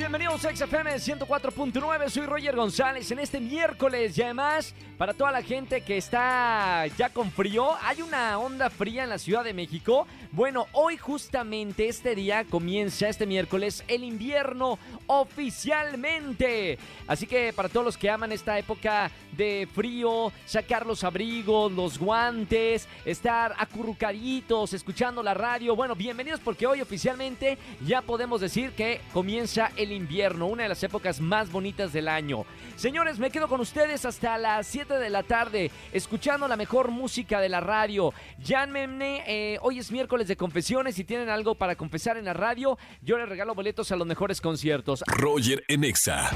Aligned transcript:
bienvenidos 0.00 0.46
a 0.46 0.56
XFM 0.56 0.94
104.9, 0.94 2.08
soy 2.08 2.24
Roger 2.24 2.56
González 2.56 3.10
en 3.10 3.18
este 3.18 3.38
miércoles 3.38 4.16
y 4.16 4.22
además 4.22 4.74
para 5.00 5.14
toda 5.14 5.32
la 5.32 5.42
gente 5.42 5.80
que 5.80 5.96
está 5.96 6.86
ya 6.98 7.08
con 7.08 7.30
frío, 7.30 7.70
hay 7.82 8.02
una 8.02 8.38
onda 8.38 8.68
fría 8.68 9.04
en 9.04 9.08
la 9.08 9.18
Ciudad 9.18 9.42
de 9.42 9.54
México. 9.54 10.06
Bueno, 10.30 10.66
hoy 10.72 10.98
justamente 10.98 11.88
este 11.88 12.14
día 12.14 12.44
comienza 12.44 13.08
este 13.08 13.24
miércoles 13.24 13.82
el 13.88 14.04
invierno 14.04 14.78
oficialmente. 15.06 16.78
Así 17.06 17.26
que 17.26 17.54
para 17.54 17.70
todos 17.70 17.86
los 17.86 17.96
que 17.96 18.10
aman 18.10 18.30
esta 18.30 18.58
época 18.58 19.10
de 19.32 19.66
frío, 19.74 20.32
sacar 20.44 20.84
los 20.84 21.02
abrigos, 21.02 21.72
los 21.72 21.98
guantes, 21.98 22.86
estar 23.06 23.54
acurrucaditos, 23.56 24.74
escuchando 24.74 25.22
la 25.22 25.32
radio, 25.32 25.74
bueno, 25.74 25.94
bienvenidos 25.94 26.40
porque 26.40 26.66
hoy 26.66 26.82
oficialmente 26.82 27.56
ya 27.86 28.02
podemos 28.02 28.42
decir 28.42 28.72
que 28.72 29.00
comienza 29.14 29.70
el 29.76 29.89
invierno, 29.92 30.46
una 30.46 30.64
de 30.64 30.68
las 30.68 30.82
épocas 30.82 31.20
más 31.20 31.50
bonitas 31.50 31.92
del 31.92 32.08
año. 32.08 32.44
Señores, 32.76 33.18
me 33.18 33.30
quedo 33.30 33.48
con 33.48 33.60
ustedes 33.60 34.04
hasta 34.04 34.38
las 34.38 34.66
7 34.66 34.98
de 34.98 35.10
la 35.10 35.22
tarde, 35.22 35.70
escuchando 35.92 36.48
la 36.48 36.56
mejor 36.56 36.90
música 36.90 37.40
de 37.40 37.48
la 37.48 37.60
radio. 37.60 38.12
Llámenme, 38.38 39.22
eh, 39.26 39.58
hoy 39.62 39.78
es 39.78 39.90
miércoles 39.90 40.28
de 40.28 40.36
confesiones, 40.36 40.94
si 40.94 41.04
tienen 41.04 41.28
algo 41.28 41.54
para 41.54 41.76
confesar 41.76 42.16
en 42.16 42.24
la 42.24 42.32
radio, 42.32 42.78
yo 43.02 43.18
les 43.18 43.28
regalo 43.28 43.54
boletos 43.54 43.92
a 43.92 43.96
los 43.96 44.06
mejores 44.06 44.40
conciertos. 44.40 45.02
Roger 45.06 45.64
en 45.68 45.84
Exa. 45.84 46.30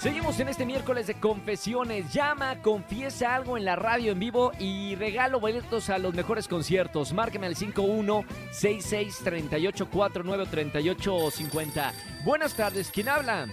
Seguimos 0.00 0.40
en 0.40 0.48
este 0.48 0.64
miércoles 0.64 1.06
de 1.08 1.20
confesiones. 1.20 2.10
Llama, 2.10 2.62
confiesa 2.62 3.34
algo 3.34 3.58
en 3.58 3.66
la 3.66 3.76
radio 3.76 4.12
en 4.12 4.18
vivo 4.18 4.50
y 4.58 4.94
regalo 4.94 5.40
boletos 5.40 5.90
a 5.90 5.98
los 5.98 6.14
mejores 6.14 6.48
conciertos. 6.48 7.12
Márqueme 7.12 7.46
al 7.46 7.54
51 7.54 8.24
66 8.50 9.18
38 9.22 9.90
49 9.90 10.46
38 10.50 11.30
50. 11.30 11.92
Buenas 12.24 12.49
tardes, 12.54 12.90
¿quién 12.92 13.08
habla? 13.08 13.48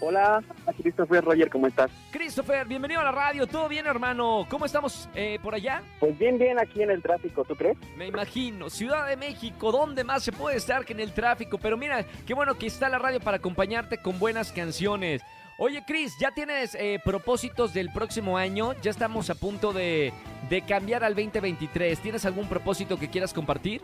Hola, 0.00 0.42
Christopher 0.82 1.24
Roger, 1.24 1.48
¿cómo 1.48 1.66
estás? 1.66 1.90
Christopher, 2.10 2.66
bienvenido 2.66 3.00
a 3.00 3.04
la 3.04 3.12
radio. 3.12 3.46
¿Todo 3.46 3.66
bien, 3.68 3.86
hermano? 3.86 4.46
¿Cómo 4.50 4.66
estamos 4.66 5.08
eh, 5.14 5.38
por 5.42 5.54
allá? 5.54 5.82
Pues 6.00 6.18
bien, 6.18 6.38
bien 6.38 6.58
aquí 6.60 6.82
en 6.82 6.90
el 6.90 7.02
tráfico, 7.02 7.44
¿tú 7.44 7.56
crees? 7.56 7.78
Me 7.96 8.06
imagino. 8.06 8.68
Ciudad 8.68 9.08
de 9.08 9.16
México, 9.16 9.72
¿dónde 9.72 10.04
más 10.04 10.22
se 10.22 10.32
puede 10.32 10.58
estar 10.58 10.84
que 10.84 10.92
en 10.92 11.00
el 11.00 11.12
tráfico? 11.12 11.56
Pero 11.58 11.78
mira, 11.78 12.04
qué 12.26 12.34
bueno 12.34 12.56
que 12.56 12.66
está 12.66 12.88
la 12.90 12.98
radio 12.98 13.20
para 13.20 13.38
acompañarte 13.38 13.98
con 13.98 14.18
buenas 14.18 14.52
canciones. 14.52 15.22
Oye, 15.58 15.82
Chris, 15.86 16.12
¿ya 16.20 16.30
tienes 16.32 16.74
eh, 16.74 17.00
propósitos 17.02 17.72
del 17.72 17.90
próximo 17.90 18.36
año? 18.36 18.74
Ya 18.82 18.90
estamos 18.90 19.30
a 19.30 19.34
punto 19.34 19.72
de, 19.72 20.12
de 20.50 20.60
cambiar 20.62 21.02
al 21.04 21.14
2023. 21.14 21.98
¿Tienes 22.00 22.26
algún 22.26 22.46
propósito 22.46 22.98
que 22.98 23.08
quieras 23.08 23.32
compartir? 23.32 23.80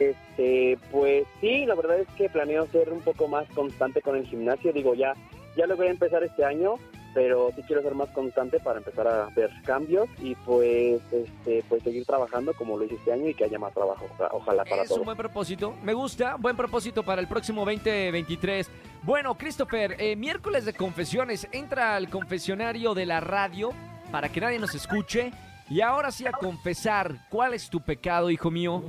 Este, 0.00 0.78
pues 0.90 1.24
sí, 1.40 1.66
la 1.66 1.74
verdad 1.74 1.98
es 2.00 2.08
que 2.16 2.28
planeo 2.28 2.66
ser 2.68 2.90
un 2.92 3.00
poco 3.02 3.28
más 3.28 3.46
constante 3.50 4.00
con 4.02 4.16
el 4.16 4.26
gimnasio. 4.26 4.72
Digo, 4.72 4.94
ya, 4.94 5.14
ya 5.56 5.66
lo 5.66 5.76
voy 5.76 5.88
a 5.88 5.90
empezar 5.90 6.24
este 6.24 6.42
año, 6.44 6.76
pero 7.12 7.50
sí 7.54 7.62
quiero 7.66 7.82
ser 7.82 7.94
más 7.94 8.08
constante 8.10 8.60
para 8.60 8.78
empezar 8.78 9.06
a 9.06 9.26
ver 9.36 9.50
cambios 9.64 10.08
y 10.22 10.34
pues, 10.36 11.02
este, 11.12 11.62
pues 11.68 11.82
seguir 11.82 12.06
trabajando 12.06 12.54
como 12.54 12.78
lo 12.78 12.84
hice 12.84 12.94
este 12.94 13.12
año 13.12 13.28
y 13.28 13.34
que 13.34 13.44
haya 13.44 13.58
más 13.58 13.74
trabajo. 13.74 14.06
Oja- 14.14 14.30
Ojalá 14.32 14.64
para 14.64 14.82
es 14.82 14.88
todos. 14.88 15.00
un 15.00 15.04
buen 15.04 15.16
propósito. 15.18 15.74
Me 15.82 15.92
gusta. 15.92 16.36
Buen 16.36 16.56
propósito 16.56 17.02
para 17.02 17.20
el 17.20 17.28
próximo 17.28 17.64
2023. 17.66 18.70
Bueno, 19.02 19.36
Christopher, 19.36 19.96
eh, 19.98 20.16
miércoles 20.16 20.64
de 20.64 20.72
confesiones. 20.72 21.46
Entra 21.52 21.96
al 21.96 22.08
confesionario 22.08 22.94
de 22.94 23.04
la 23.06 23.20
radio 23.20 23.70
para 24.10 24.30
que 24.30 24.40
nadie 24.40 24.58
nos 24.58 24.74
escuche. 24.74 25.30
Y 25.68 25.82
ahora 25.82 26.10
sí 26.10 26.26
a 26.26 26.32
confesar. 26.32 27.28
¿Cuál 27.28 27.54
es 27.54 27.70
tu 27.70 27.80
pecado, 27.80 28.28
hijo 28.30 28.50
mío? 28.50 28.82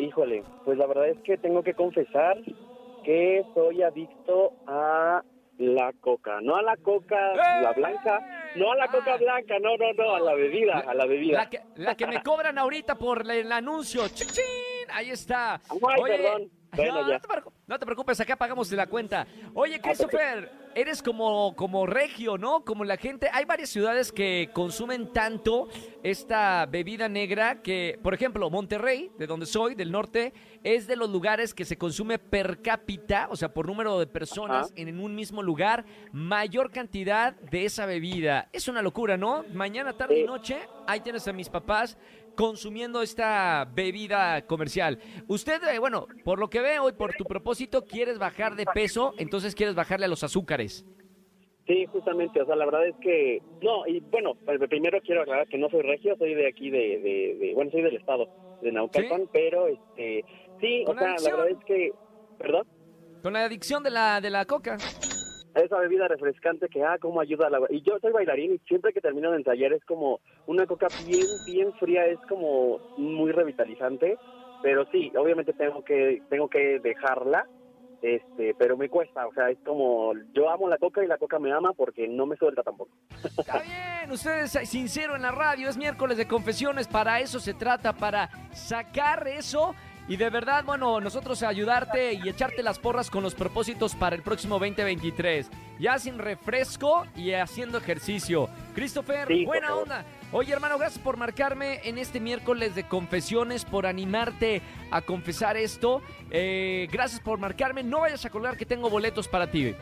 Híjole, 0.00 0.44
pues 0.64 0.78
la 0.78 0.86
verdad 0.86 1.08
es 1.08 1.18
que 1.24 1.36
tengo 1.36 1.62
que 1.62 1.74
confesar 1.74 2.38
que 3.04 3.44
soy 3.54 3.82
adicto 3.82 4.52
a 4.66 5.22
la 5.58 5.92
coca. 6.00 6.40
No 6.40 6.56
a 6.56 6.62
la 6.62 6.76
coca, 6.76 7.34
la 7.34 7.72
blanca, 7.72 8.52
no 8.56 8.72
a 8.72 8.76
la 8.76 8.88
coca 8.88 9.16
blanca, 9.16 9.58
no, 9.60 9.76
no, 9.76 9.92
no, 9.92 10.14
a 10.14 10.20
la 10.20 10.34
bebida, 10.34 10.78
a 10.80 10.94
la 10.94 11.06
bebida. 11.06 11.38
La 11.38 11.50
que, 11.50 11.60
la 11.76 11.96
que 11.96 12.06
me 12.06 12.22
cobran 12.22 12.58
ahorita 12.58 12.96
por 12.96 13.28
el 13.30 13.50
anuncio. 13.50 14.08
¡Chin, 14.08 14.28
chin! 14.28 14.44
Ahí 14.92 15.10
está. 15.10 15.54
Ay, 15.54 16.02
perdón. 16.06 16.50
Bueno, 16.76 17.02
no, 17.02 17.18
te 17.18 17.28
no 17.66 17.78
te 17.78 17.86
preocupes, 17.86 18.20
acá 18.20 18.36
pagamos 18.36 18.68
de 18.68 18.76
la 18.76 18.86
cuenta. 18.86 19.26
Oye, 19.54 19.80
Christopher, 19.80 20.50
eres 20.80 21.02
como, 21.02 21.56
como 21.56 21.86
regio, 21.86 22.38
¿no? 22.38 22.64
Como 22.64 22.84
la 22.84 22.96
gente. 22.96 23.28
Hay 23.32 23.44
varias 23.44 23.68
ciudades 23.68 24.12
que 24.12 24.50
consumen 24.52 25.12
tanto 25.12 25.68
esta 26.04 26.66
bebida 26.66 27.08
negra 27.08 27.62
que, 27.62 27.98
por 28.02 28.14
ejemplo, 28.14 28.48
Monterrey, 28.48 29.10
de 29.18 29.26
donde 29.26 29.46
soy, 29.46 29.74
del 29.74 29.90
norte, 29.90 30.32
es 30.62 30.86
de 30.86 30.94
los 30.94 31.10
lugares 31.10 31.52
que 31.52 31.64
se 31.64 31.76
consume 31.76 32.20
per 32.20 32.62
cápita, 32.62 33.28
o 33.30 33.36
sea, 33.36 33.52
por 33.52 33.66
número 33.66 33.98
de 33.98 34.06
personas 34.06 34.66
Ajá. 34.66 34.74
en 34.76 35.00
un 35.00 35.16
mismo 35.16 35.42
lugar, 35.42 35.84
mayor 36.12 36.70
cantidad 36.70 37.34
de 37.34 37.64
esa 37.64 37.84
bebida. 37.84 38.48
Es 38.52 38.68
una 38.68 38.80
locura, 38.80 39.16
¿no? 39.16 39.44
Mañana, 39.52 39.94
tarde 39.94 40.20
y 40.20 40.24
noche, 40.24 40.58
ahí 40.86 41.00
tienes 41.00 41.26
a 41.26 41.32
mis 41.32 41.48
papás 41.48 41.98
consumiendo 42.38 43.02
esta 43.02 43.68
bebida 43.74 44.46
comercial. 44.46 44.96
Usted, 45.26 45.60
eh, 45.74 45.80
bueno, 45.80 46.06
por 46.22 46.38
lo 46.38 46.48
que 46.48 46.60
veo 46.60 46.88
y 46.88 46.92
por 46.92 47.12
tu 47.14 47.24
propósito, 47.24 47.84
quieres 47.84 48.20
bajar 48.20 48.54
de 48.54 48.64
peso, 48.64 49.12
entonces 49.18 49.56
quieres 49.56 49.74
bajarle 49.74 50.06
a 50.06 50.08
los 50.08 50.22
azúcares. 50.22 50.86
Sí, 51.66 51.84
justamente, 51.86 52.40
o 52.40 52.46
sea, 52.46 52.54
la 52.54 52.64
verdad 52.64 52.86
es 52.86 52.94
que, 53.00 53.42
no, 53.60 53.84
y 53.88 53.98
bueno, 54.08 54.34
pues, 54.44 54.60
primero 54.68 55.00
quiero 55.02 55.22
aclarar 55.22 55.48
que 55.48 55.58
no 55.58 55.68
soy 55.68 55.82
regio, 55.82 56.14
soy 56.16 56.34
de 56.34 56.46
aquí 56.46 56.70
de, 56.70 56.78
de, 57.00 57.36
de- 57.40 57.54
bueno, 57.54 57.72
soy 57.72 57.82
del 57.82 57.96
estado 57.96 58.28
de 58.60 58.70
Naucalpan, 58.70 59.28
pero, 59.32 59.66
este, 59.66 60.24
sí, 60.60 60.84
o 60.86 60.94
sea, 60.94 61.16
la 61.18 61.30
verdad 61.30 61.48
es 61.50 61.58
que, 61.66 61.90
perdón, 62.38 62.62
Con 63.20 63.32
la 63.32 63.44
adicción 63.46 63.82
de 63.82 63.90
la, 63.90 64.20
de 64.20 64.30
la 64.30 64.44
coca. 64.44 64.78
Esa 65.60 65.78
bebida 65.78 66.08
refrescante 66.08 66.68
que, 66.68 66.84
ah, 66.84 66.98
cómo 67.00 67.20
ayuda 67.20 67.46
a 67.46 67.50
la... 67.50 67.60
Y 67.70 67.82
yo 67.82 67.98
soy 68.00 68.12
bailarín 68.12 68.54
y 68.54 68.58
siempre 68.66 68.92
que 68.92 69.00
termino 69.00 69.30
de 69.30 69.38
ensayar 69.38 69.72
es 69.72 69.84
como 69.84 70.20
una 70.46 70.66
coca 70.66 70.88
bien, 71.06 71.26
bien 71.46 71.72
fría, 71.74 72.06
es 72.06 72.18
como 72.28 72.78
muy 72.96 73.32
revitalizante, 73.32 74.18
pero 74.62 74.86
sí, 74.90 75.12
obviamente 75.16 75.52
tengo 75.52 75.84
que, 75.84 76.22
tengo 76.28 76.48
que 76.48 76.80
dejarla, 76.80 77.46
este, 78.02 78.54
pero 78.54 78.76
me 78.76 78.88
cuesta, 78.88 79.26
o 79.26 79.32
sea, 79.32 79.50
es 79.50 79.58
como, 79.64 80.12
yo 80.32 80.48
amo 80.50 80.68
la 80.68 80.78
coca 80.78 81.02
y 81.02 81.08
la 81.08 81.18
coca 81.18 81.38
me 81.38 81.52
ama 81.52 81.72
porque 81.72 82.06
no 82.06 82.26
me 82.26 82.36
suelta 82.36 82.62
tampoco. 82.62 82.92
Está 83.24 83.60
bien, 83.60 84.12
ustedes 84.12 84.54
eh, 84.54 84.66
sincero 84.66 85.16
en 85.16 85.22
la 85.22 85.32
radio, 85.32 85.68
es 85.68 85.76
miércoles 85.76 86.16
de 86.16 86.28
confesiones, 86.28 86.86
para 86.86 87.20
eso 87.20 87.40
se 87.40 87.54
trata, 87.54 87.92
para 87.92 88.28
sacar 88.52 89.26
eso 89.26 89.74
y 90.08 90.16
de 90.16 90.30
verdad, 90.30 90.64
bueno, 90.64 91.00
nosotros 91.00 91.42
ayudarte 91.42 92.14
y 92.14 92.28
echarte 92.28 92.62
las 92.62 92.78
porras 92.78 93.10
con 93.10 93.22
los 93.22 93.34
propósitos 93.34 93.94
para 93.94 94.16
el 94.16 94.22
próximo 94.22 94.58
2023. 94.58 95.50
Ya 95.78 95.98
sin 95.98 96.18
refresco 96.18 97.06
y 97.14 97.32
haciendo 97.32 97.78
ejercicio. 97.78 98.48
Christopher, 98.74 99.28
Sí, 99.28 99.44
buena 99.44 99.74
onda. 99.74 100.04
Oye, 100.32 100.52
hermano, 100.52 100.78
gracias 100.78 101.02
por 101.02 101.16
marcarme 101.16 101.80
en 101.84 101.98
este 101.98 102.20
miércoles 102.20 102.74
de 102.74 102.86
confesiones, 102.88 103.64
por 103.64 103.86
animarte 103.86 104.62
a 104.90 105.02
confesar 105.02 105.56
esto. 105.56 106.02
Eh, 106.30 106.88
gracias 106.90 107.20
por 107.20 107.38
marcarme. 107.38 107.82
No 107.82 108.00
vayas 108.00 108.24
a 108.24 108.30
colgar 108.30 108.56
que 108.56 108.66
tengo 108.66 108.90
boletos 108.90 109.28
para 109.28 109.50
ti. 109.50 109.74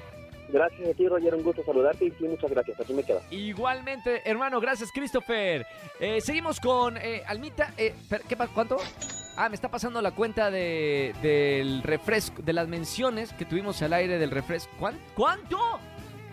Gracias 0.49 0.89
a 0.89 0.95
ti, 0.95 1.09
Roger, 1.09 1.35
un 1.35 1.43
gusto 1.43 1.65
saludarte 1.65 2.05
y 2.07 2.11
sí, 2.13 2.25
muchas 2.29 2.51
gracias, 2.51 2.79
aquí 2.81 2.93
me 2.95 3.03
quedo. 3.03 3.21
Igualmente, 3.31 4.23
hermano, 4.29 4.61
gracias, 4.61 4.91
Christopher. 4.93 5.67
Eh, 5.99 6.21
seguimos 6.21 6.61
con 6.61 6.97
eh, 6.97 7.23
Almita. 7.27 7.73
Eh, 7.77 7.95
¿qué, 8.29 8.37
¿Cuánto? 8.55 8.77
Ah, 9.37 9.49
me 9.49 9.55
está 9.55 9.69
pasando 9.69 10.01
la 10.01 10.13
cuenta 10.13 10.51
de, 10.51 11.15
del 11.21 11.83
refresco, 11.83 12.41
de 12.43 12.53
las 12.53 12.69
menciones 12.69 13.33
que 13.33 13.45
tuvimos 13.45 13.83
al 13.83 13.93
aire 13.93 14.19
del 14.19 14.31
refresco. 14.31 14.71
¿Cuán- 14.79 14.99
¿Cuánto? 15.15 15.59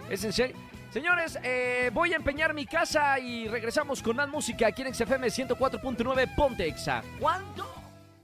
¿Es 0.09 0.23
en 0.23 0.31
serio? 0.31 0.55
Señores, 0.91 1.39
eh, 1.43 1.89
voy 1.91 2.13
a 2.13 2.17
empeñar 2.17 2.53
mi 2.53 2.67
casa 2.67 3.17
y 3.19 3.47
regresamos 3.47 4.03
con 4.03 4.15
más 4.15 4.29
música 4.29 4.67
aquí 4.67 4.83
en 4.83 4.93
XFM 4.93 5.27
104.9 5.31 6.35
Ponte 6.35 6.67
Exa. 6.67 7.03
¿Cuánto? 7.19 7.65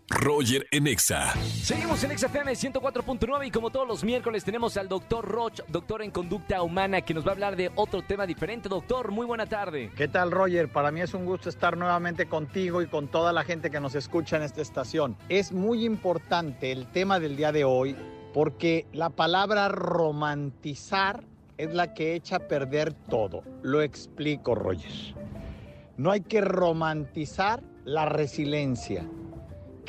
Roger 0.09 0.67
en 0.71 0.88
Exa. 0.88 1.33
Seguimos 1.35 2.03
en 2.03 2.17
XFM 2.17 2.53
104.9 2.53 3.47
y 3.47 3.51
como 3.51 3.69
todos 3.69 3.88
los 3.88 4.03
miércoles 4.03 4.44
tenemos 4.44 4.75
al 4.77 4.89
doctor 4.89 5.23
Roch, 5.25 5.61
doctor 5.67 6.01
en 6.01 6.09
conducta 6.09 6.63
humana, 6.63 7.01
que 7.01 7.13
nos 7.13 7.25
va 7.25 7.29
a 7.29 7.33
hablar 7.33 7.56
de 7.56 7.71
otro 7.75 8.01
tema 8.01 8.25
diferente. 8.25 8.69
Doctor, 8.69 9.11
muy 9.11 9.27
buena 9.27 9.45
tarde. 9.45 9.91
¿Qué 9.95 10.07
tal, 10.07 10.31
Roger? 10.31 10.71
Para 10.71 10.91
mí 10.91 11.01
es 11.01 11.13
un 11.13 11.25
gusto 11.25 11.50
estar 11.50 11.77
nuevamente 11.77 12.25
contigo 12.25 12.81
y 12.81 12.88
con 12.88 13.07
toda 13.07 13.31
la 13.31 13.44
gente 13.44 13.69
que 13.69 13.79
nos 13.79 13.94
escucha 13.94 14.38
en 14.38 14.44
esta 14.44 14.61
estación. 14.61 15.15
Es 15.29 15.51
muy 15.51 15.85
importante 15.85 16.71
el 16.71 16.88
tema 16.88 17.19
del 17.19 17.38
día 17.38 17.51
de 17.51 17.63
hoy 17.63 17.95
porque 18.33 18.88
la 18.94 19.11
palabra 19.11 19.69
romantizar 19.69 21.23
es 21.57 21.73
la 21.73 21.94
que 21.94 22.15
echa 22.15 22.38
a 22.38 22.47
perder 22.47 22.94
todo. 22.94 23.44
Lo 23.61 23.81
explico, 23.81 24.56
Roger. 24.56 24.91
No 25.97 26.09
hay 26.09 26.21
que 26.21 26.41
romantizar 26.41 27.61
la 27.85 28.06
resiliencia. 28.06 29.06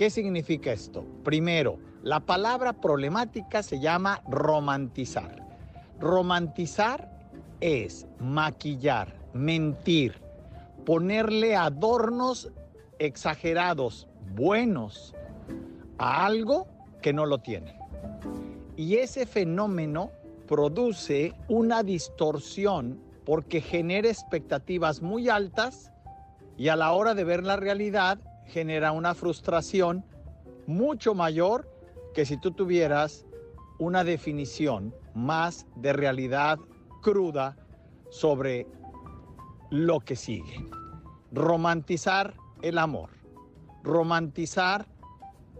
¿Qué 0.00 0.08
significa 0.08 0.72
esto? 0.72 1.04
Primero, 1.24 1.78
la 2.02 2.20
palabra 2.20 2.72
problemática 2.72 3.62
se 3.62 3.80
llama 3.80 4.22
romantizar. 4.26 5.46
Romantizar 5.98 7.06
es 7.60 8.06
maquillar, 8.18 9.14
mentir, 9.34 10.14
ponerle 10.86 11.54
adornos 11.54 12.50
exagerados, 12.98 14.08
buenos, 14.34 15.14
a 15.98 16.24
algo 16.24 16.66
que 17.02 17.12
no 17.12 17.26
lo 17.26 17.36
tiene. 17.36 17.78
Y 18.76 18.96
ese 18.96 19.26
fenómeno 19.26 20.12
produce 20.48 21.34
una 21.46 21.82
distorsión 21.82 22.98
porque 23.26 23.60
genera 23.60 24.08
expectativas 24.08 25.02
muy 25.02 25.28
altas 25.28 25.92
y 26.56 26.68
a 26.68 26.76
la 26.76 26.92
hora 26.92 27.12
de 27.12 27.24
ver 27.24 27.44
la 27.44 27.56
realidad 27.56 28.18
genera 28.50 28.92
una 28.92 29.14
frustración 29.14 30.04
mucho 30.66 31.14
mayor 31.14 31.68
que 32.14 32.26
si 32.26 32.36
tú 32.36 32.50
tuvieras 32.50 33.24
una 33.78 34.04
definición 34.04 34.94
más 35.14 35.66
de 35.76 35.92
realidad 35.92 36.58
cruda 37.00 37.56
sobre 38.10 38.66
lo 39.70 40.00
que 40.00 40.16
sigue. 40.16 40.66
Romantizar 41.32 42.34
el 42.62 42.78
amor, 42.78 43.10
romantizar 43.82 44.86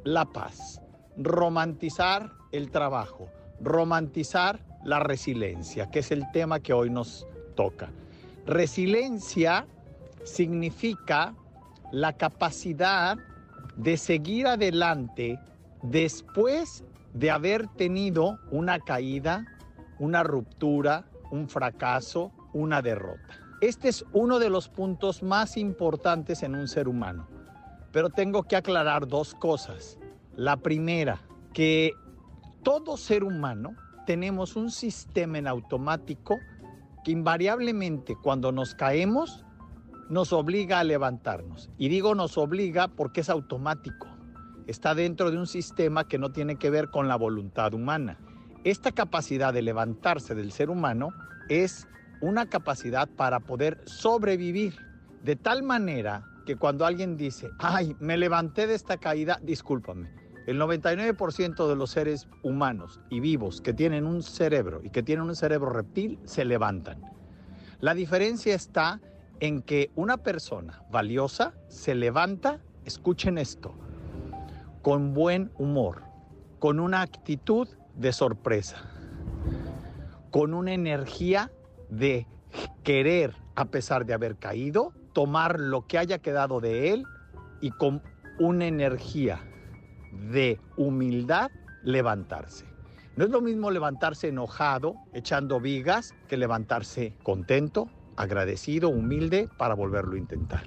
la 0.04 0.26
paz, 0.26 0.82
romantizar 1.16 2.32
el 2.52 2.70
trabajo, 2.70 3.28
romantizar 3.60 4.60
la 4.84 4.98
resiliencia, 4.98 5.90
que 5.90 6.00
es 6.00 6.10
el 6.10 6.30
tema 6.32 6.60
que 6.60 6.72
hoy 6.72 6.90
nos 6.90 7.26
toca. 7.54 7.90
Resiliencia 8.46 9.66
significa 10.24 11.34
la 11.92 12.12
capacidad 12.12 13.18
de 13.76 13.96
seguir 13.96 14.46
adelante 14.46 15.38
después 15.82 16.84
de 17.14 17.30
haber 17.30 17.66
tenido 17.68 18.38
una 18.50 18.78
caída, 18.78 19.46
una 19.98 20.22
ruptura, 20.22 21.04
un 21.30 21.48
fracaso, 21.48 22.32
una 22.52 22.82
derrota. 22.82 23.40
Este 23.60 23.88
es 23.88 24.04
uno 24.12 24.38
de 24.38 24.50
los 24.50 24.68
puntos 24.68 25.22
más 25.22 25.56
importantes 25.56 26.42
en 26.42 26.54
un 26.54 26.68
ser 26.68 26.88
humano. 26.88 27.28
Pero 27.92 28.08
tengo 28.10 28.44
que 28.44 28.56
aclarar 28.56 29.06
dos 29.06 29.34
cosas. 29.34 29.98
La 30.36 30.56
primera, 30.56 31.20
que 31.52 31.92
todo 32.62 32.96
ser 32.96 33.24
humano 33.24 33.74
tenemos 34.06 34.56
un 34.56 34.70
sistema 34.70 35.38
en 35.38 35.46
automático 35.46 36.38
que 37.04 37.12
invariablemente 37.12 38.16
cuando 38.22 38.52
nos 38.52 38.74
caemos 38.74 39.44
nos 40.10 40.32
obliga 40.32 40.80
a 40.80 40.84
levantarnos. 40.84 41.70
Y 41.78 41.88
digo 41.88 42.14
nos 42.14 42.36
obliga 42.36 42.88
porque 42.88 43.22
es 43.22 43.30
automático. 43.30 44.08
Está 44.66 44.94
dentro 44.94 45.30
de 45.30 45.38
un 45.38 45.46
sistema 45.46 46.06
que 46.06 46.18
no 46.18 46.30
tiene 46.30 46.56
que 46.56 46.68
ver 46.68 46.90
con 46.90 47.08
la 47.08 47.16
voluntad 47.16 47.72
humana. 47.72 48.18
Esta 48.64 48.92
capacidad 48.92 49.54
de 49.54 49.62
levantarse 49.62 50.34
del 50.34 50.52
ser 50.52 50.68
humano 50.68 51.10
es 51.48 51.88
una 52.20 52.46
capacidad 52.46 53.08
para 53.08 53.40
poder 53.40 53.80
sobrevivir 53.86 54.74
de 55.22 55.36
tal 55.36 55.62
manera 55.62 56.26
que 56.44 56.56
cuando 56.56 56.84
alguien 56.84 57.16
dice, 57.16 57.50
ay, 57.58 57.96
me 58.00 58.18
levanté 58.18 58.66
de 58.66 58.74
esta 58.74 58.96
caída, 58.98 59.38
discúlpame, 59.42 60.10
el 60.46 60.58
99% 60.60 61.68
de 61.68 61.76
los 61.76 61.90
seres 61.90 62.28
humanos 62.42 63.00
y 63.10 63.20
vivos 63.20 63.60
que 63.60 63.72
tienen 63.72 64.06
un 64.06 64.22
cerebro 64.22 64.80
y 64.82 64.90
que 64.90 65.02
tienen 65.02 65.26
un 65.26 65.36
cerebro 65.36 65.70
reptil 65.70 66.18
se 66.24 66.44
levantan. 66.44 67.00
La 67.80 67.94
diferencia 67.94 68.54
está 68.54 69.00
en 69.40 69.62
que 69.62 69.90
una 69.96 70.18
persona 70.18 70.82
valiosa 70.90 71.54
se 71.68 71.94
levanta, 71.94 72.60
escuchen 72.84 73.38
esto, 73.38 73.74
con 74.82 75.14
buen 75.14 75.50
humor, 75.58 76.02
con 76.58 76.78
una 76.78 77.00
actitud 77.00 77.68
de 77.96 78.12
sorpresa, 78.12 78.76
con 80.30 80.54
una 80.54 80.72
energía 80.72 81.50
de 81.88 82.26
querer, 82.84 83.34
a 83.56 83.64
pesar 83.66 84.06
de 84.06 84.14
haber 84.14 84.36
caído, 84.36 84.92
tomar 85.12 85.58
lo 85.58 85.86
que 85.86 85.98
haya 85.98 86.18
quedado 86.18 86.60
de 86.60 86.92
él 86.92 87.04
y 87.60 87.70
con 87.70 88.02
una 88.38 88.66
energía 88.66 89.40
de 90.30 90.60
humildad 90.76 91.50
levantarse. 91.82 92.66
No 93.16 93.24
es 93.24 93.30
lo 93.30 93.40
mismo 93.40 93.70
levantarse 93.70 94.28
enojado, 94.28 94.94
echando 95.12 95.60
vigas, 95.60 96.14
que 96.28 96.36
levantarse 96.36 97.14
contento, 97.22 97.90
agradecido, 98.20 98.90
humilde 98.90 99.48
para 99.56 99.74
volverlo 99.74 100.14
a 100.14 100.18
intentar. 100.18 100.64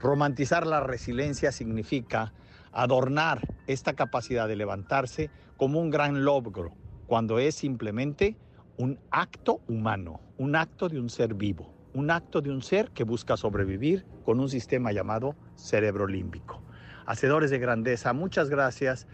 Romantizar 0.00 0.66
la 0.66 0.80
resiliencia 0.80 1.52
significa 1.52 2.32
adornar 2.72 3.46
esta 3.66 3.92
capacidad 3.92 4.48
de 4.48 4.56
levantarse 4.56 5.30
como 5.56 5.80
un 5.80 5.90
gran 5.90 6.24
logro, 6.24 6.72
cuando 7.06 7.38
es 7.38 7.54
simplemente 7.54 8.36
un 8.76 8.98
acto 9.10 9.60
humano, 9.68 10.20
un 10.38 10.56
acto 10.56 10.88
de 10.88 10.98
un 11.00 11.10
ser 11.10 11.34
vivo, 11.34 11.74
un 11.94 12.10
acto 12.10 12.40
de 12.40 12.50
un 12.50 12.62
ser 12.62 12.90
que 12.90 13.04
busca 13.04 13.36
sobrevivir 13.36 14.06
con 14.24 14.40
un 14.40 14.48
sistema 14.48 14.92
llamado 14.92 15.34
cerebro 15.56 16.06
límbico. 16.06 16.62
Hacedores 17.06 17.50
de 17.50 17.58
grandeza, 17.58 18.12
muchas 18.12 18.48
gracias. 18.48 19.06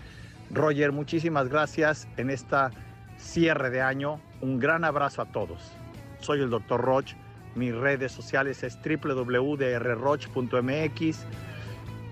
Roger, 0.50 0.92
muchísimas 0.92 1.48
gracias 1.48 2.06
en 2.18 2.30
esta 2.30 2.70
cierre 3.16 3.70
de 3.70 3.80
año. 3.80 4.20
Un 4.40 4.58
gran 4.58 4.84
abrazo 4.84 5.22
a 5.22 5.32
todos. 5.32 5.72
Soy 6.20 6.40
el 6.40 6.50
Dr. 6.50 6.80
Roch. 6.80 7.14
Mis 7.54 7.74
redes 7.74 8.12
sociales 8.12 8.62
es 8.62 8.78
www.drroch.mx. 8.82 9.56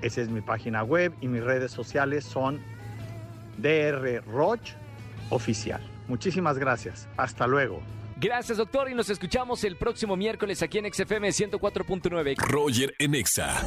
Esa 0.03 0.21
es 0.21 0.29
mi 0.29 0.41
página 0.41 0.83
web 0.83 1.13
y 1.21 1.29
mis 1.29 1.43
redes 1.43 1.71
sociales 1.71 2.25
son 2.25 2.61
drroch 3.59 4.61
oficial. 5.31 5.81
Muchísimas 6.09 6.59
gracias. 6.59 7.09
Hasta 7.17 7.47
luego. 7.47 7.81
Gracias, 8.17 8.59
doctor, 8.59 8.89
y 8.91 8.95
nos 8.95 9.11
escuchamos 9.11 9.65
el 9.65 9.77
próximo 9.77 10.17
miércoles 10.17 10.63
aquí 10.63 10.79
en 10.79 10.93
XFM 10.93 11.29
104.9. 11.31 12.37
Roger 12.37 12.95
en 12.99 13.15
Exa. 13.17 13.61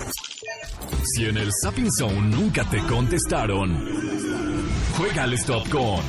Si 1.03 1.25
en 1.25 1.37
el 1.37 1.51
Sapping 1.61 1.91
Zone 1.91 2.21
nunca 2.21 2.63
te 2.69 2.79
contestaron, 2.87 3.75
juega 4.97 5.23
al 5.23 5.33
stop 5.33 5.67
con 5.69 5.99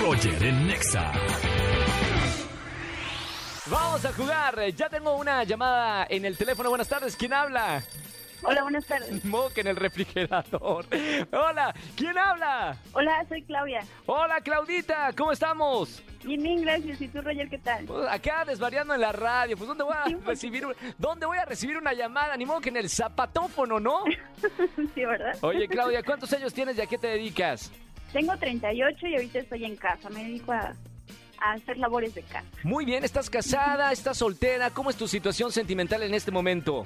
Roger 0.00 0.42
en 0.42 0.70
Exa. 0.70 1.12
Vamos 3.74 4.04
a 4.04 4.12
jugar. 4.12 4.60
Ya 4.76 4.88
tengo 4.88 5.16
una 5.16 5.42
llamada 5.42 6.06
en 6.08 6.24
el 6.24 6.36
teléfono. 6.36 6.68
Buenas 6.68 6.88
tardes. 6.88 7.16
¿Quién 7.16 7.32
habla? 7.32 7.82
Hola, 8.44 8.62
buenas 8.62 8.86
tardes. 8.86 9.24
Moque 9.24 9.62
en 9.62 9.66
el 9.66 9.74
refrigerador. 9.76 10.86
Hola, 11.32 11.74
¿quién 11.96 12.16
habla? 12.16 12.76
Hola, 12.92 13.24
soy 13.28 13.42
Claudia. 13.42 13.80
Hola, 14.06 14.40
Claudita, 14.42 15.12
¿cómo 15.16 15.32
estamos? 15.32 16.00
Bien, 16.22 16.40
bien, 16.40 16.62
gracias. 16.62 17.00
¿Y 17.00 17.08
tú, 17.08 17.20
Roger, 17.20 17.48
qué 17.48 17.58
tal? 17.58 17.84
Pues 17.86 18.06
acá 18.08 18.44
desvariando 18.44 18.94
en 18.94 19.00
la 19.00 19.10
radio. 19.10 19.56
Pues 19.56 19.66
¿dónde 19.66 19.82
voy 19.82 19.94
a 19.96 20.04
recibir 20.24 20.66
un- 20.66 20.74
dónde 20.96 21.26
voy 21.26 21.38
a 21.38 21.44
recibir 21.44 21.76
una 21.76 21.94
llamada? 21.94 22.36
Ni 22.36 22.46
modo 22.46 22.60
que 22.60 22.68
en 22.68 22.76
el 22.76 22.88
zapatófono, 22.88 23.80
¿no? 23.80 24.04
sí, 24.94 25.04
¿verdad? 25.04 25.36
Oye, 25.40 25.66
Claudia, 25.66 26.02
¿cuántos 26.04 26.32
años 26.32 26.54
tienes 26.54 26.78
y 26.78 26.80
a 26.82 26.86
qué 26.86 26.96
te 26.98 27.08
dedicas? 27.08 27.72
Tengo 28.12 28.36
38 28.36 29.06
y 29.08 29.14
ahorita 29.16 29.38
estoy 29.40 29.64
en 29.64 29.74
casa. 29.76 30.08
Me 30.10 30.22
dedico 30.22 30.52
a, 30.52 30.72
a 31.44 31.52
hacer 31.52 31.78
labores 31.78 32.14
de 32.14 32.22
casa. 32.22 32.46
Muy 32.62 32.84
bien, 32.84 33.04
¿estás 33.04 33.28
casada? 33.28 33.92
¿Estás 33.92 34.18
soltera? 34.18 34.70
¿Cómo 34.70 34.90
es 34.90 34.96
tu 34.96 35.06
situación 35.06 35.52
sentimental 35.52 36.02
en 36.02 36.14
este 36.14 36.30
momento? 36.30 36.84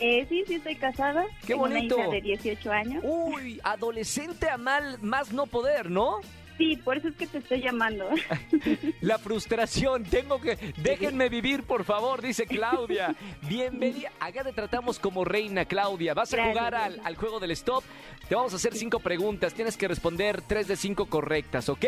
Eh, 0.00 0.26
sí, 0.28 0.44
sí, 0.46 0.54
estoy 0.54 0.76
casada. 0.76 1.24
¡Qué 1.42 1.48
Tengo 1.48 1.60
bonito! 1.60 1.94
Una 1.96 2.04
hija 2.04 2.14
de 2.14 2.20
18 2.22 2.72
años. 2.72 3.04
Uy, 3.06 3.60
adolescente 3.62 4.48
a 4.48 4.56
mal 4.56 4.98
más 5.02 5.32
no 5.32 5.46
poder, 5.46 5.90
¿no? 5.90 6.20
Sí, 6.60 6.76
por 6.76 6.98
eso 6.98 7.08
es 7.08 7.14
que 7.16 7.26
te 7.26 7.38
estoy 7.38 7.62
llamando. 7.62 8.06
La 9.00 9.16
frustración, 9.18 10.04
tengo 10.04 10.38
que... 10.38 10.58
Déjenme 10.76 11.30
vivir, 11.30 11.62
por 11.62 11.84
favor, 11.84 12.20
dice 12.20 12.44
Claudia. 12.44 13.14
Bienvenida. 13.48 14.12
Acá 14.20 14.44
te 14.44 14.52
tratamos 14.52 14.98
como 14.98 15.24
reina, 15.24 15.64
Claudia. 15.64 16.12
Vas 16.12 16.34
a 16.34 16.48
jugar 16.48 16.74
al, 16.74 17.00
al 17.02 17.16
juego 17.16 17.40
del 17.40 17.52
stop. 17.52 17.82
Te 18.28 18.34
vamos 18.34 18.52
a 18.52 18.56
hacer 18.56 18.74
cinco 18.74 19.00
preguntas. 19.00 19.54
Tienes 19.54 19.78
que 19.78 19.88
responder 19.88 20.42
tres 20.42 20.68
de 20.68 20.76
cinco 20.76 21.06
correctas, 21.06 21.70
¿ok? 21.70 21.86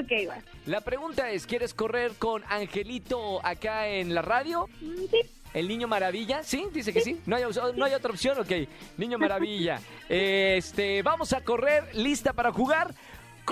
ok, 0.00 0.28
va. 0.30 0.38
La 0.66 0.82
pregunta 0.82 1.28
es, 1.32 1.44
¿quieres 1.44 1.74
correr 1.74 2.12
con 2.16 2.44
Angelito 2.48 3.44
acá 3.44 3.88
en 3.88 4.14
la 4.14 4.22
radio? 4.22 4.68
Mm, 4.80 4.92
Sí, 5.10 5.18
¿El 5.52 5.66
niño 5.66 5.88
maravilla? 5.88 6.44
¿Sí? 6.44 6.64
Dice 6.72 6.92
que 6.92 7.00
sí. 7.00 7.20
¿No 7.26 7.34
hay, 7.36 7.42
no 7.76 7.84
hay 7.84 7.92
otra 7.92 8.12
opción? 8.12 8.38
Ok. 8.38 8.52
Niño 8.98 9.18
maravilla. 9.18 9.80
Este, 10.08 11.02
vamos 11.02 11.32
a 11.32 11.40
correr. 11.42 11.94
¿Lista 11.96 12.32
para 12.32 12.52
jugar? 12.52 12.94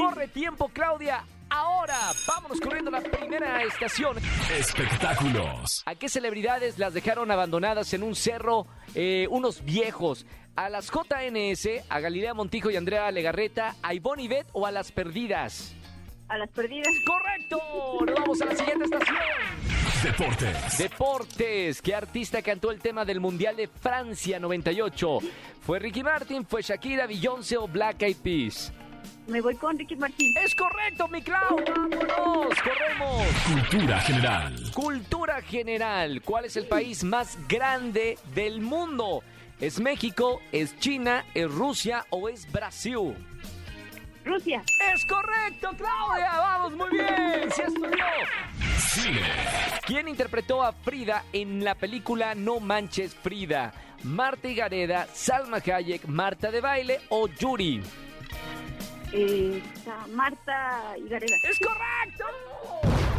Corre 0.00 0.28
tiempo, 0.28 0.70
Claudia. 0.72 1.24
Ahora, 1.50 1.98
vámonos 2.26 2.58
corriendo 2.60 2.88
a 2.88 3.00
la 3.00 3.02
primera 3.02 3.62
estación. 3.64 4.16
Espectáculos. 4.56 5.82
¿A 5.84 5.94
qué 5.94 6.08
celebridades 6.08 6.78
las 6.78 6.94
dejaron 6.94 7.30
abandonadas 7.30 7.92
en 7.92 8.02
un 8.02 8.14
cerro 8.14 8.66
eh, 8.94 9.26
unos 9.30 9.62
viejos? 9.62 10.24
¿A 10.56 10.70
las 10.70 10.90
JNS, 10.90 11.84
a 11.88 12.00
Galilea 12.00 12.32
Montijo 12.32 12.70
y 12.70 12.76
Andrea 12.76 13.10
Legarreta, 13.10 13.74
a 13.82 13.92
Ivonne 13.92 14.22
Ivet 14.22 14.46
o 14.52 14.66
a 14.66 14.72
las 14.72 14.90
perdidas? 14.90 15.74
a 16.30 16.38
las 16.38 16.48
perdidas. 16.50 16.94
¡Correcto! 17.04 17.58
Nos 18.06 18.14
vamos 18.14 18.40
a 18.40 18.44
la 18.46 18.56
siguiente 18.56 18.84
estación. 18.84 19.18
Deportes. 20.02 20.78
Deportes. 20.78 21.82
¿Qué 21.82 21.94
artista 21.94 22.40
cantó 22.40 22.70
el 22.70 22.78
tema 22.78 23.04
del 23.04 23.20
Mundial 23.20 23.56
de 23.56 23.66
Francia 23.66 24.38
98? 24.38 25.18
¿Fue 25.60 25.78
Ricky 25.78 26.02
Martin, 26.02 26.46
fue 26.46 26.62
Shakira, 26.62 27.06
Beyoncé 27.06 27.56
o 27.58 27.66
Black 27.66 28.02
Eyed 28.02 28.16
Peas? 28.16 28.72
Me 29.26 29.40
voy 29.40 29.54
con 29.54 29.78
Ricky 29.78 29.96
Martín. 29.96 30.34
Es 30.42 30.54
correcto, 30.54 31.06
mi 31.08 31.22
Clau. 31.22 31.56
Vámonos, 31.66 32.54
corremos. 32.62 33.26
Cultura 33.46 34.00
general. 34.00 34.72
Cultura 34.74 35.42
general. 35.42 36.22
¿Cuál 36.22 36.46
es 36.46 36.56
el 36.56 36.66
país 36.66 37.04
más 37.04 37.38
grande 37.48 38.18
del 38.34 38.60
mundo? 38.60 39.22
¿Es 39.60 39.78
México, 39.78 40.40
es 40.52 40.78
China, 40.78 41.24
es 41.34 41.50
Rusia 41.50 42.06
o 42.10 42.28
es 42.28 42.50
Brasil? 42.50 43.14
Rusia. 44.24 44.62
Es 44.92 45.04
correcto, 45.06 45.70
Claudia. 45.76 46.32
Vamos, 46.38 46.72
muy 46.72 46.90
bien. 46.90 47.50
Sí 47.52 47.62
estudió. 47.62 48.04
Cine. 48.78 49.20
¿Quién 49.86 50.08
interpretó 50.08 50.62
a 50.62 50.72
Frida 50.72 51.24
en 51.32 51.64
la 51.64 51.74
película 51.74 52.34
No 52.34 52.58
Manches 52.58 53.14
Frida? 53.14 53.72
Marta 54.02 54.48
Higareda, 54.48 55.06
Salma 55.12 55.58
Hayek, 55.58 56.06
Marta 56.06 56.50
de 56.50 56.60
Baile 56.60 57.00
o 57.10 57.28
Yuri. 57.28 57.82
Eh, 59.12 59.62
Marta 60.12 60.96
Higareda. 60.96 61.36
¡Es 61.48 61.58
correcto! 61.58 62.24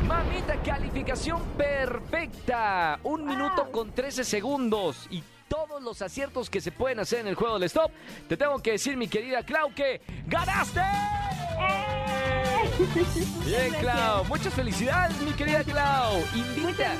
Mamita, 0.07 0.55
calificación 0.63 1.41
perfecta. 1.57 2.99
Un 3.03 3.25
minuto 3.25 3.71
con 3.71 3.91
13 3.91 4.23
segundos 4.23 5.07
y 5.09 5.23
todos 5.47 5.81
los 5.81 6.01
aciertos 6.01 6.49
que 6.49 6.61
se 6.61 6.71
pueden 6.71 6.99
hacer 6.99 7.19
en 7.19 7.27
el 7.27 7.35
juego 7.35 7.55
del 7.55 7.63
stop. 7.63 7.91
Te 8.29 8.37
tengo 8.37 8.59
que 8.59 8.71
decir, 8.71 8.95
mi 8.95 9.07
querida 9.07 9.43
Clau, 9.43 9.73
que 9.73 10.01
ganaste. 10.27 10.81
Bien, 13.45 13.73
Clau. 13.81 14.23
Muchas 14.25 14.53
felicidades, 14.53 15.19
mi 15.21 15.33
querida 15.33 15.63
Clau. 15.63 16.23
Invita. 16.33 16.93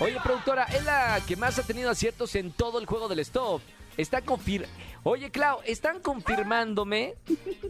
Oye, 0.00 0.18
productora, 0.22 0.64
es 0.64 0.84
la 0.84 1.20
que 1.26 1.34
más 1.36 1.58
ha 1.58 1.62
tenido 1.62 1.90
aciertos 1.90 2.34
en 2.34 2.52
todo 2.52 2.78
el 2.78 2.86
juego 2.86 3.08
del 3.08 3.20
stop. 3.20 3.62
Está 3.98 4.22
confir... 4.22 4.66
Oye, 5.02 5.30
Clau, 5.30 5.60
están 5.64 6.00
confirmándome 6.00 7.14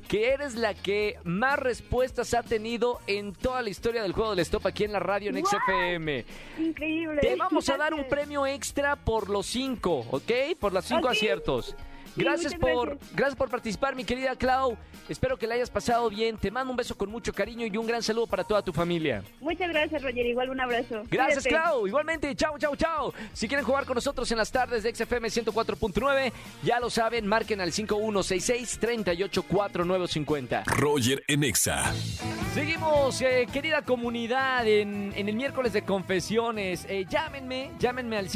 que 0.08 0.30
eres 0.30 0.54
la 0.54 0.74
que 0.74 1.18
más 1.24 1.58
respuestas 1.58 2.34
ha 2.34 2.42
tenido 2.42 3.00
en 3.06 3.32
toda 3.32 3.62
la 3.62 3.70
historia 3.70 4.02
del 4.02 4.12
juego 4.12 4.30
del 4.30 4.40
stop 4.40 4.66
aquí 4.66 4.84
en 4.84 4.92
la 4.92 4.98
radio 4.98 5.30
en 5.30 5.44
XFM. 5.44 6.24
Increíble. 6.58 7.20
Te 7.20 7.36
vamos 7.36 7.68
a 7.68 7.76
dar 7.76 7.94
un 7.94 8.08
premio 8.08 8.46
extra 8.46 8.96
por 8.96 9.30
los 9.30 9.46
cinco, 9.46 10.04
¿ok? 10.10 10.32
Por 10.58 10.72
los 10.72 10.84
cinco 10.84 11.08
aciertos. 11.08 11.76
Gracias 12.18 12.54
por, 12.54 12.88
gracias. 12.88 13.14
gracias 13.14 13.36
por 13.36 13.50
participar, 13.50 13.94
mi 13.94 14.04
querida 14.04 14.34
Clau. 14.36 14.76
Espero 15.08 15.36
que 15.38 15.46
la 15.46 15.54
hayas 15.54 15.70
pasado 15.70 16.10
bien. 16.10 16.36
Te 16.36 16.50
mando 16.50 16.70
un 16.70 16.76
beso 16.76 16.96
con 16.96 17.10
mucho 17.10 17.32
cariño 17.32 17.66
y 17.66 17.76
un 17.76 17.86
gran 17.86 18.02
saludo 18.02 18.26
para 18.26 18.44
toda 18.44 18.62
tu 18.62 18.72
familia. 18.72 19.22
Muchas 19.40 19.68
gracias, 19.70 20.02
Roger. 20.02 20.26
Igual 20.26 20.50
un 20.50 20.60
abrazo. 20.60 21.02
Gracias, 21.10 21.44
Cuídate. 21.44 21.48
Clau. 21.48 21.86
Igualmente, 21.86 22.34
chao, 22.34 22.58
chao, 22.58 22.76
chao. 22.76 23.14
Si 23.32 23.48
quieren 23.48 23.64
jugar 23.64 23.86
con 23.86 23.94
nosotros 23.94 24.30
en 24.30 24.36
las 24.38 24.50
tardes 24.52 24.82
de 24.82 24.94
XFM 24.94 25.28
104.9, 25.28 26.32
ya 26.62 26.80
lo 26.80 26.90
saben, 26.90 27.26
marquen 27.26 27.60
al 27.60 27.72
5166-384950. 27.72 30.64
Roger 30.66 31.22
en 31.28 31.44
Exa. 31.44 31.92
Seguimos, 32.54 33.20
eh, 33.22 33.46
querida 33.52 33.82
comunidad, 33.82 34.66
en, 34.66 35.12
en 35.14 35.28
el 35.28 35.36
miércoles 35.36 35.72
de 35.72 35.82
confesiones. 35.82 36.84
Eh, 36.88 37.06
llámenme, 37.08 37.70
llámenme 37.78 38.16
al 38.16 38.28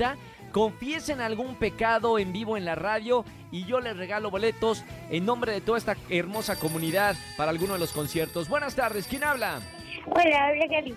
5166-3849-3850. 0.00 0.16
Confiesen 0.52 1.20
algún 1.20 1.54
pecado 1.54 2.18
en 2.18 2.32
vivo 2.32 2.56
en 2.56 2.64
la 2.64 2.74
radio 2.74 3.24
y 3.52 3.64
yo 3.66 3.80
les 3.80 3.96
regalo 3.96 4.30
boletos 4.32 4.84
en 5.08 5.24
nombre 5.24 5.52
de 5.52 5.60
toda 5.60 5.78
esta 5.78 5.96
hermosa 6.08 6.58
comunidad 6.58 7.14
para 7.36 7.52
alguno 7.52 7.74
de 7.74 7.78
los 7.78 7.92
conciertos. 7.92 8.48
Buenas 8.48 8.74
tardes, 8.74 9.06
¿quién 9.06 9.22
habla? 9.22 9.60
Hola, 10.06 10.48
habla 10.48 10.66
Gaby. 10.68 10.94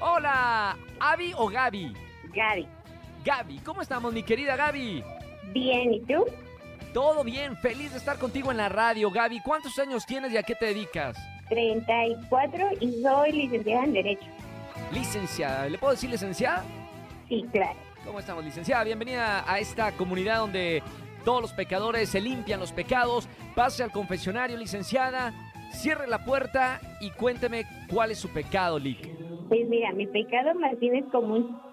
Hola, 0.00 0.76
¿Avi 0.98 1.32
o 1.36 1.48
Gaby? 1.48 1.92
Gaby. 2.34 2.66
Gaby, 3.24 3.58
¿cómo 3.58 3.80
estamos, 3.80 4.12
mi 4.12 4.24
querida 4.24 4.56
Gaby? 4.56 5.04
Bien, 5.52 5.94
¿y 5.94 6.00
tú? 6.00 6.24
Todo 6.92 7.22
bien, 7.22 7.56
feliz 7.58 7.92
de 7.92 7.98
estar 7.98 8.18
contigo 8.18 8.50
en 8.50 8.56
la 8.56 8.68
radio, 8.68 9.08
Gaby. 9.10 9.40
¿Cuántos 9.42 9.78
años 9.78 10.04
tienes 10.04 10.32
y 10.32 10.36
a 10.36 10.42
qué 10.42 10.56
te 10.56 10.66
dedicas? 10.66 11.16
34 11.48 12.70
y 12.80 13.02
soy 13.02 13.32
licenciada 13.32 13.84
en 13.84 13.92
Derecho. 13.92 14.26
Licenciada, 14.90 15.68
¿le 15.68 15.78
puedo 15.78 15.92
decir 15.92 16.10
licenciada? 16.10 16.64
Sí, 17.28 17.46
claro. 17.52 17.89
¿Cómo 18.04 18.18
estamos, 18.18 18.44
licenciada? 18.44 18.82
Bienvenida 18.84 19.44
a 19.46 19.58
esta 19.58 19.92
comunidad 19.92 20.38
donde 20.38 20.82
todos 21.24 21.42
los 21.42 21.52
pecadores 21.52 22.08
se 22.08 22.20
limpian 22.20 22.58
los 22.58 22.72
pecados. 22.72 23.28
Pase 23.54 23.82
al 23.82 23.92
confesionario, 23.92 24.56
licenciada. 24.56 25.34
Cierre 25.70 26.06
la 26.06 26.24
puerta 26.24 26.80
y 27.00 27.10
cuénteme 27.10 27.64
cuál 27.92 28.10
es 28.10 28.18
su 28.18 28.28
pecado, 28.30 28.78
Lick. 28.78 29.06
Pues 29.48 29.68
mira, 29.68 29.92
mi 29.92 30.06
pecado 30.06 30.52
bien 30.80 30.96
es 30.96 31.04
como 31.12 31.34
un 31.34 31.69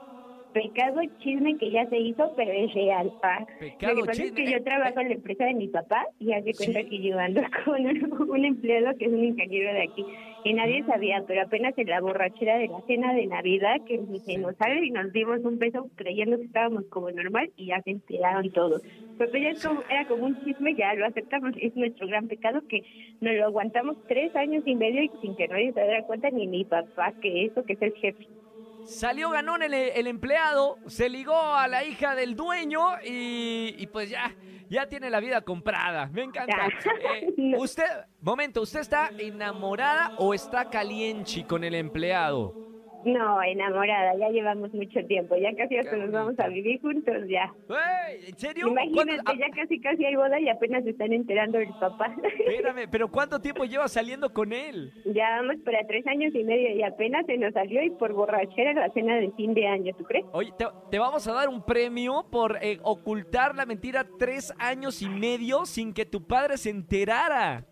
pecado 0.62 1.02
chisme 1.20 1.58
que 1.58 1.72
ya 1.72 1.86
se 1.90 1.98
hizo, 1.98 2.34
pero 2.36 2.52
es 2.52 2.74
real, 2.74 3.12
pa. 3.22 3.46
Pecado 3.60 3.94
Lo 3.96 4.02
que 4.02 4.08
pasa 4.08 4.24
chisme. 4.24 4.42
es 4.44 4.46
que 4.48 4.52
yo 4.58 4.64
trabajo 4.64 5.00
en 5.00 5.08
la 5.10 5.14
empresa 5.16 5.46
de 5.46 5.54
mi 5.54 5.68
papá 5.68 6.06
y 6.20 6.34
hace 6.34 6.54
cuenta 6.54 6.82
Sí. 6.82 6.90
que 6.90 7.02
yo 7.02 7.20
ando 7.20 7.42
con 7.66 7.86
un, 7.86 8.30
un 8.30 8.46
empleado 8.46 8.98
que 8.98 9.06
es 9.06 9.12
un 9.12 9.24
ingeniero 9.24 9.74
de 9.74 9.82
aquí 9.84 10.06
y 10.44 10.54
nadie 10.54 10.84
sabía, 10.86 11.24
pero 11.28 11.42
apenas 11.42 11.78
en 11.78 11.88
la 11.88 12.00
borrachera 12.00 12.58
de 12.58 12.68
la 12.68 12.80
cena 12.88 13.14
de 13.14 13.28
Navidad 13.28 13.82
que 13.86 13.98
se 13.98 14.20
Sí. 14.20 14.38
nos 14.38 14.56
sale 14.58 14.86
y 14.86 14.92
nos 14.92 15.12
dimos 15.12 15.40
un 15.44 15.58
beso 15.60 15.90
creyendo 15.96 16.38
que 16.38 16.46
estábamos 16.46 16.86
como 16.86 17.10
normal 17.12 17.50
y 17.58 17.68
ya 17.68 17.82
se 17.82 17.92
enteraron 17.92 18.50
todos. 18.52 18.82
Pero 19.18 19.32
ya 19.38 19.50
es 19.50 19.66
como, 19.66 19.82
era 19.90 20.06
como 20.08 20.26
un 20.26 20.44
chisme, 20.44 20.76
ya 20.76 20.94
lo 20.94 21.06
aceptamos, 21.06 21.54
es 21.60 21.76
nuestro 21.76 22.08
gran 22.08 22.28
pecado 22.28 22.62
que 22.70 22.84
nos 23.20 23.34
lo 23.34 23.46
aguantamos 23.46 23.98
tres 24.08 24.36
años 24.36 24.64
y 24.66 24.76
medio 24.76 25.02
y 25.04 25.12
sin 25.22 25.36
que 25.36 25.48
nadie 25.48 25.74
se 25.74 25.82
diera 25.82 26.04
cuenta 26.04 26.30
ni 26.30 26.48
mi 26.48 26.64
papá 26.66 27.14
que 27.22 27.46
eso 27.46 27.64
que 27.66 27.74
es 27.74 27.82
el 27.82 27.94
jefe. 27.94 28.28
Salió 28.88 29.29
ganón 29.29 29.63
el, 29.63 29.74
el 29.74 30.08
empleado, 30.08 30.77
se 30.88 31.10
ligó 31.10 31.36
a 31.36 31.67
la 31.67 31.84
hija 31.84 32.15
del 32.15 32.36
dueño 32.36 32.82
y, 33.03 33.75
y 33.77 33.88
pues 33.88 34.10
ya, 34.10 34.34
ya 34.70 34.88
tiene 34.88 35.10
la 35.10 35.20
vida 35.20 35.41
comprada. 35.41 36.08
Me 36.08 36.24
encanta. 36.24 36.70
Eh, 37.13 37.34
usted, 37.58 37.84
momento, 38.22 38.62
¿usted 38.62 38.79
está 38.79 39.12
enamorada 39.17 40.13
o 40.17 40.34
está 40.34 40.70
caliente 40.70 41.46
con 41.46 41.63
el 41.63 41.75
empleado? 41.75 42.67
No, 43.08 43.42
enamorada, 43.42 44.16
ya 44.18 44.30
llevamos 44.30 44.74
mucho 44.74 45.06
tiempo, 45.06 45.36
ya 45.38 45.56
casi 45.56 45.78
hasta 45.78 45.96
nos 45.96 46.12
vamos 46.12 46.38
a 46.40 46.48
vivir 46.48 46.82
juntos 46.82 47.16
ya. 47.30 47.54
¿En 48.28 48.38
serio? 48.38 48.68
Imagínate, 48.68 49.24
¿Cuánto- 49.24 49.40
ya 49.40 49.50
casi 49.56 49.80
casi 49.80 50.04
hay 50.06 50.16
boda 50.16 50.40
y 50.40 50.50
apenas 50.50 50.84
se 50.84 50.90
están 50.90 51.14
enterando 51.14 51.58
del 51.58 51.70
papá. 51.80 52.14
ah, 52.18 52.22
espérame, 52.48 52.88
pero 52.92 53.08
¿cuánto 53.10 53.40
tiempo 53.40 53.64
lleva 53.64 53.88
saliendo 53.88 54.34
con 54.34 54.52
él? 54.52 54.92
ya 55.06 55.38
vamos 55.42 55.56
para 55.64 55.80
tres 55.88 56.06
años 56.08 56.34
y 56.36 56.44
medio 56.44 56.76
y 56.76 56.84
apenas 56.84 57.26
se 57.26 57.38
nos 57.38 57.54
salió 57.54 57.82
y 57.84 57.92
por 57.92 58.14
borrachera 58.14 58.74
la 58.74 58.90
cena 58.92 59.16
de 59.16 59.32
fin 59.32 59.54
de 59.54 59.68
año, 59.68 59.94
¿tú 59.98 60.04
crees? 60.04 60.26
Oye, 60.34 60.52
te, 60.58 60.66
te 60.92 61.00
vamos 61.00 61.26
a 61.28 61.34
dar 61.34 61.48
un 61.50 61.64
premio 61.64 62.26
por 62.30 62.58
eh, 62.62 62.80
ocultar 62.84 63.56
la 63.56 63.66
mentira 63.66 64.06
tres 64.20 64.54
años 64.60 65.02
y 65.02 65.08
medio 65.10 65.66
sin 65.66 65.94
que 65.94 66.06
tu 66.06 66.28
padre 66.28 66.58
se 66.58 66.70
enterara. 66.72 67.64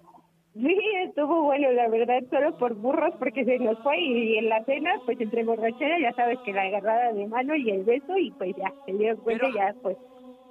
Sí, 0.55 0.77
estuvo 1.03 1.43
bueno, 1.43 1.69
la 1.73 1.89
verdad, 1.89 2.23
solo 2.29 2.55
por 2.55 2.75
burros 2.75 3.13
porque 3.19 3.43
se 3.43 3.59
nos 3.59 3.77
fue 3.81 3.99
y 3.99 4.37
en 4.37 4.47
la 4.47 4.63
cena, 4.63 4.89
pues 5.05 5.19
entre 5.19 5.43
borrachera, 5.43 5.99
ya 5.99 6.13
sabes 6.13 6.39
que 6.45 6.53
la 6.53 6.61
agarrada 6.63 7.11
de 7.11 7.27
mano 7.27 7.55
y 7.55 7.69
el 7.71 7.83
beso 7.83 8.17
y 8.17 8.31
pues 8.31 8.55
ya, 8.55 8.73
se 8.85 8.93
dieron 8.93 9.19
cuenta 9.19 9.47
y 9.49 9.53
ya, 9.53 9.75
pues 9.81 9.97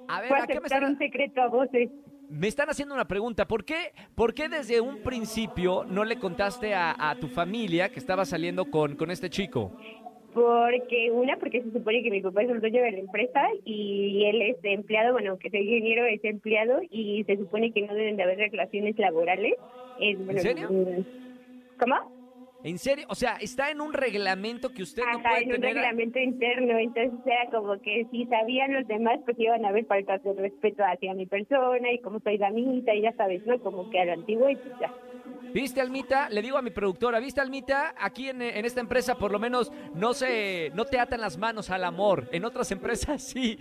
A 0.07 0.21
ver, 0.21 0.29
fue 0.29 0.37
¿a 0.37 0.45
qué 0.47 0.59
me 0.59 0.67
están, 0.67 0.83
un 0.83 0.97
secreto 0.99 1.41
a 1.41 1.47
voces. 1.47 1.89
me 2.29 2.47
están 2.47 2.69
haciendo 2.69 2.93
una 2.93 3.05
pregunta? 3.07 3.47
¿Por 3.47 3.65
qué, 3.65 3.93
¿Por 4.13 4.35
qué 4.35 4.47
desde 4.47 4.79
un 4.79 5.01
principio 5.01 5.85
no 5.85 6.03
le 6.03 6.17
contaste 6.17 6.75
a, 6.75 6.95
a 6.99 7.15
tu 7.15 7.27
familia 7.27 7.89
que 7.89 7.99
estaba 7.99 8.25
saliendo 8.25 8.69
con, 8.69 8.95
con 8.95 9.09
este 9.09 9.31
chico? 9.31 9.73
Porque 10.33 11.11
una, 11.11 11.37
porque 11.37 11.61
se 11.63 11.71
supone 11.71 12.03
que 12.03 12.11
mi 12.11 12.21
papá 12.21 12.43
es 12.43 12.49
el 12.49 12.59
dueño 12.59 12.81
de 12.83 12.91
la 12.91 12.99
empresa 12.99 13.41
y 13.63 14.25
él 14.25 14.41
es 14.41 14.57
empleado, 14.63 15.13
bueno, 15.13 15.37
que 15.39 15.47
es 15.47 15.53
ingeniero, 15.53 16.05
es 16.05 16.23
empleado 16.25 16.81
y 16.89 17.23
se 17.23 17.37
supone 17.37 17.71
que 17.71 17.81
no 17.83 17.93
deben 17.93 18.17
de 18.17 18.23
haber 18.23 18.37
relaciones 18.51 18.97
laborales. 18.97 19.53
Es, 19.97 20.17
bueno, 20.25 20.41
serio? 20.41 20.69
¿Cómo? 21.79 21.95
¿En 22.63 22.79
serio? 22.79 23.05
O 23.09 23.15
sea, 23.15 23.37
está 23.39 23.69
en 23.69 23.79
un 23.79 23.93
reglamento 23.93 24.71
que 24.71 24.81
usted 24.81 25.03
no 25.11 25.21
puede 25.21 25.43
en 25.43 25.49
un 25.49 25.55
tener... 25.55 25.75
reglamento 25.75 26.19
interno, 26.19 26.79
entonces 26.79 27.19
era 27.23 27.47
como 27.51 27.79
que 27.79 28.07
si 28.09 28.25
sabían 28.25 28.73
los 28.73 28.87
demás, 28.87 29.19
pues 29.23 29.37
iban 29.39 29.63
a 29.65 29.69
haber 29.69 29.85
faltas 29.85 30.23
de 30.23 30.33
respeto 30.33 30.83
hacia 30.83 31.13
mi 31.13 31.27
persona 31.27 31.91
y 31.91 31.99
como 31.99 32.19
soy 32.21 32.39
damita 32.39 32.95
y 32.95 33.03
ya 33.03 33.13
sabes, 33.13 33.45
¿no? 33.45 33.59
Como 33.59 33.87
que 33.87 33.99
a 33.99 34.05
lo 34.05 34.13
antiguo 34.13 34.49
y 34.49 34.55
pues 34.55 34.75
ya. 34.79 34.91
¿Viste, 35.55 35.79
Almita? 35.79 36.29
Le 36.29 36.41
digo 36.41 36.57
a 36.57 36.61
mi 36.61 36.69
productora, 36.69 37.17
¿viste, 37.21 37.39
Almita? 37.39 37.95
Aquí 37.97 38.27
en, 38.27 38.41
en 38.41 38.65
esta 38.65 38.81
empresa 38.81 39.15
por 39.15 39.31
lo 39.31 39.39
menos 39.39 39.71
no 39.93 40.13
se, 40.13 40.69
no 40.75 40.83
te 40.83 40.99
atan 40.99 41.21
las 41.21 41.37
manos 41.37 41.69
al 41.69 41.85
amor. 41.85 42.27
En 42.33 42.43
otras 42.43 42.69
empresas 42.73 43.23
sí, 43.31 43.57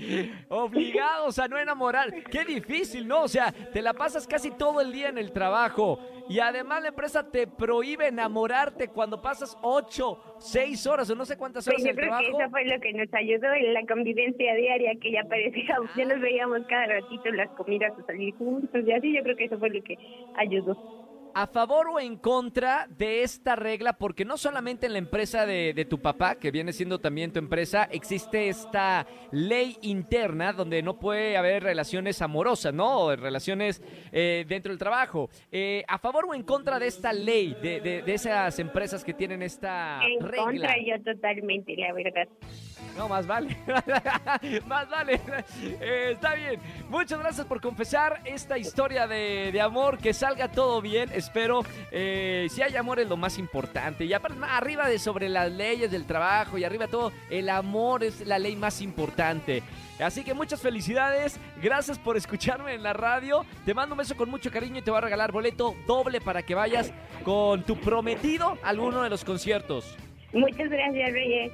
obligados 0.49 1.39
a 1.39 1.47
no 1.47 1.57
enamorar. 1.57 2.13
Qué 2.25 2.45
difícil, 2.45 3.07
¿no? 3.07 3.23
O 3.23 3.29
sea, 3.29 3.53
te 3.73 3.81
la 3.81 3.93
pasas 3.93 4.27
casi 4.27 4.51
todo 4.51 4.81
el 4.81 4.91
día 4.91 5.09
en 5.09 5.19
el 5.19 5.31
trabajo 5.31 6.01
y 6.29 6.41
además 6.41 6.83
la 6.83 6.89
empresa 6.89 7.31
te 7.31 7.47
prohíbe 7.47 8.09
enamorarte 8.09 8.89
cuando 8.89 9.23
pasas 9.23 9.57
ocho, 9.63 10.19
seis 10.41 10.85
horas 10.89 11.09
o 11.11 11.15
no 11.15 11.25
sé 11.25 11.37
cuántas 11.39 11.65
Pues 11.65 11.77
horas 11.77 11.87
en 11.87 11.87
yo 11.87 11.91
el 12.03 12.09
creo 12.09 12.19
que 12.19 12.27
eso 12.43 12.51
fue 12.51 12.65
lo 12.65 12.81
que 12.81 12.93
nos 12.93 13.15
ayudó 13.15 13.53
en 13.55 13.73
la 13.73 13.87
convivencia 13.87 14.53
diaria, 14.57 14.95
que 15.01 15.13
ya 15.13 15.23
parecíamos, 15.29 15.89
ya 15.97 16.03
Ah. 16.03 16.07
nos 16.09 16.21
veíamos 16.21 16.59
cada 16.69 16.87
ratito 16.87 17.29
en 17.29 17.37
las 17.37 17.51
comidas 17.51 17.93
o 17.97 18.05
salir 18.05 18.35
juntos 18.35 18.81
y 18.85 18.91
así, 18.91 19.15
yo 19.17 19.23
creo 19.23 19.37
que 19.37 19.45
eso 19.45 19.61
fue 19.61 19.71
lo 19.71 19.81
que 19.85 19.97
ayudó. 20.35 21.05
¿A 21.37 21.49
favor 21.49 21.89
o 21.89 21.99
en 21.99 22.17
contra 22.17 22.87
de 22.97 23.23
esta 23.23 23.57
regla? 23.57 23.95
Porque 23.95 24.25
no 24.25 24.37
solamente 24.37 24.87
en 24.87 24.93
la 24.93 24.99
empresa 24.99 25.47
de, 25.47 25.73
de, 25.75 25.85
tu 25.85 26.01
papá, 26.01 26.37
que 26.37 26.53
viene 26.53 26.73
siendo 26.73 27.01
también 27.01 27.33
tu 27.33 27.41
empresa, 27.41 27.89
existe 27.91 28.49
esta 28.49 29.05
ley 29.33 29.77
interna 29.83 30.53
donde 30.53 30.81
no 30.81 31.01
puede 31.01 31.37
haber 31.37 31.65
relaciones 31.65 32.23
amorosas, 32.23 32.73
¿no? 32.73 33.01
O 33.01 33.17
relaciones 33.17 33.83
eh, 34.13 34.45
dentro 34.49 34.71
del 34.71 34.79
trabajo. 34.79 35.29
Eh, 35.51 35.83
¿A 35.89 35.99
favor 35.99 36.27
o 36.29 36.35
en 36.35 36.45
contra 36.45 36.79
de 36.79 36.87
esta 36.87 37.13
ley, 37.13 37.57
de, 37.61 37.81
de, 37.81 38.03
de 38.03 38.15
esas 38.15 38.57
empresas 38.61 39.03
que 39.03 39.13
tienen 39.13 39.43
esta 39.43 40.01
en 40.07 40.21
regla? 40.21 40.37
En 40.37 40.45
contra 40.45 40.75
yo 40.87 41.03
totalmente, 41.03 41.75
la 41.77 41.93
verdad. 41.93 42.29
No, 42.97 43.09
más 43.09 43.27
vale. 43.27 43.57
más 44.67 44.89
vale. 44.89 45.21
Eh, 45.63 46.11
está 46.13 46.35
bien. 46.35 46.61
Muchas 46.89 47.19
gracias 47.19 47.47
por 47.47 47.61
confesar 47.61 48.21
esta 48.25 48.59
historia 48.59 49.07
de, 49.07 49.51
de 49.53 49.61
amor. 49.61 49.99
Que 49.99 50.13
salga 50.13 50.51
todo 50.51 50.81
bien. 50.81 51.11
Espero. 51.13 51.63
Eh, 51.91 52.49
si 52.51 52.63
hay 52.63 52.77
amor 52.77 53.01
es 53.01 53.09
lo 53.09 53.17
más 53.17 53.39
importante. 53.39 54.05
Y 54.05 54.13
aparte, 54.13 54.39
arriba 54.49 54.89
de 54.89 54.99
sobre 54.99 55.29
las 55.29 55.51
leyes 55.51 55.91
del 55.91 56.07
trabajo 56.07 56.59
y 56.59 56.65
arriba 56.65 56.87
todo, 56.87 57.13
el 57.31 57.49
amor 57.49 58.05
es 58.05 58.27
la 58.27 58.39
ley 58.39 58.57
más 58.57 58.81
importante. 58.81 59.63
Así 59.99 60.25
que 60.25 60.35
muchas 60.35 60.61
felicidades. 60.61 61.39
Gracias 61.63 61.99
por 61.99 62.17
escucharme 62.17 62.75
en 62.75 62.83
la 62.83 62.93
radio. 62.93 63.45
Te 63.65 63.75
mando 63.75 63.95
un 63.95 63.99
beso 63.99 64.17
con 64.17 64.29
mucho 64.29 64.51
cariño 64.51 64.79
y 64.79 64.83
te 64.83 64.91
voy 64.91 64.99
a 64.99 65.03
regalar 65.03 65.33
boleto 65.33 65.75
doble 65.87 66.21
para 66.21 66.43
que 66.43 66.55
vayas 66.55 66.93
con 67.25 67.63
tu 67.63 67.77
prometido 67.77 68.59
a 68.63 68.69
alguno 68.69 69.03
de 69.03 69.11
los 69.11 69.25
conciertos. 69.25 69.97
Muchas 70.33 70.69
gracias, 70.69 71.13
Reyes. 71.13 71.53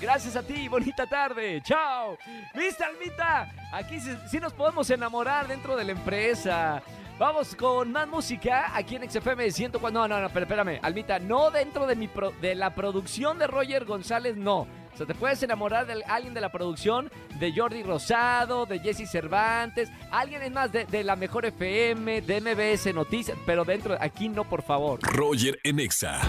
Gracias 0.00 0.34
a 0.36 0.42
ti, 0.42 0.68
bonita 0.68 1.06
tarde. 1.06 1.60
Chao. 1.62 2.16
¿Viste, 2.54 2.84
Almita? 2.84 3.52
Aquí 3.72 4.00
sí, 4.00 4.40
nos 4.40 4.52
podemos 4.52 4.88
enamorar 4.90 5.46
dentro 5.46 5.76
de 5.76 5.84
la 5.84 5.92
empresa. 5.92 6.82
Vamos 7.18 7.54
con 7.54 7.92
más 7.92 8.08
música 8.08 8.74
aquí 8.74 8.96
en 8.96 9.08
XFM 9.10 9.50
104. 9.50 9.90
No, 9.90 10.08
no, 10.08 10.22
no, 10.22 10.30
pero 10.30 10.44
espérame, 10.46 10.78
Almita, 10.80 11.18
no 11.18 11.50
dentro 11.50 11.86
de, 11.86 11.94
mi 11.94 12.08
pro, 12.08 12.32
de 12.40 12.54
la 12.54 12.74
producción 12.74 13.38
de 13.38 13.46
Roger 13.46 13.84
González, 13.84 14.36
no. 14.36 14.66
O 14.92 14.96
sea, 14.96 15.06
te 15.06 15.14
puedes 15.14 15.42
enamorar 15.42 15.86
de 15.86 16.02
alguien 16.04 16.32
de 16.32 16.40
la 16.40 16.50
producción, 16.50 17.10
de 17.38 17.52
Jordi 17.54 17.82
Rosado, 17.82 18.64
de 18.64 18.80
Jesse 18.80 19.08
Cervantes, 19.08 19.90
alguien 20.10 20.42
es 20.42 20.50
más 20.50 20.72
de, 20.72 20.86
de, 20.86 21.04
la 21.04 21.14
Mejor 21.14 21.44
FM, 21.44 22.22
de 22.22 22.40
MBS 22.40 22.94
Noticias, 22.94 23.36
pero 23.44 23.64
dentro, 23.64 23.96
aquí 24.00 24.28
no, 24.30 24.44
por 24.44 24.62
favor. 24.62 24.98
Roger 25.02 25.60
en 25.62 25.78
Exa. 25.80 26.20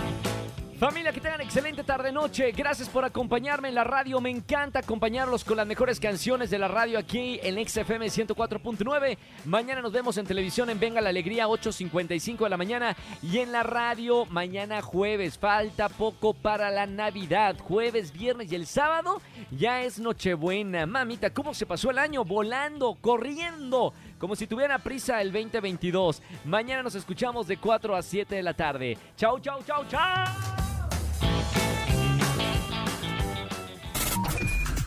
Familia, 0.82 1.12
que 1.12 1.22
tengan 1.22 1.42
excelente 1.42 1.84
tarde-noche. 1.84 2.52
Gracias 2.54 2.90
por 2.90 3.06
acompañarme 3.06 3.68
en 3.68 3.76
la 3.76 3.84
radio. 3.84 4.20
Me 4.20 4.32
encanta 4.32 4.80
acompañarlos 4.80 5.44
con 5.44 5.58
las 5.58 5.68
mejores 5.68 6.00
canciones 6.00 6.50
de 6.50 6.58
la 6.58 6.68
radio 6.68 6.98
aquí 6.98 7.40
en 7.44 7.64
XFM 7.64 8.08
104.9. 8.08 9.16
Mañana 9.46 9.84
nos 9.84 9.92
vemos 9.92 10.18
en 10.18 10.26
televisión 10.26 10.72
en 10.72 10.80
Venga 10.80 11.00
la 11.00 11.10
Alegría, 11.10 11.46
8.55 11.46 12.46
de 12.46 12.50
la 12.50 12.58
mañana. 12.58 12.98
Y 13.22 13.38
en 13.38 13.52
la 13.52 13.62
radio, 13.62 14.26
mañana 14.26 14.82
jueves. 14.82 15.38
Falta 15.38 15.88
poco 15.88 16.34
para 16.34 16.72
la 16.72 16.88
Navidad. 16.88 17.60
Jueves, 17.60 18.12
viernes 18.12 18.52
y 18.52 18.56
el 18.56 18.66
sábado 18.66 19.22
ya 19.52 19.84
es 19.84 20.00
Nochebuena. 20.00 20.88
Mamita, 20.88 21.30
¿cómo 21.30 21.54
se 21.54 21.68
pasó 21.68 21.92
el 21.92 22.00
año? 22.00 22.26
Volando, 22.26 22.98
corriendo 23.00 23.94
como 24.18 24.36
si 24.36 24.48
tuviera 24.48 24.80
prisa 24.80 25.22
el 25.22 25.32
2022. 25.32 26.24
Mañana 26.46 26.82
nos 26.82 26.96
escuchamos 26.96 27.48
de 27.48 27.58
4 27.58 27.96
a 27.96 28.02
7 28.02 28.34
de 28.34 28.42
la 28.42 28.56
tarde. 28.56 28.98
Chau, 29.16 29.40
chau, 29.40 29.62
chau, 29.64 29.86
chau. 29.88 30.71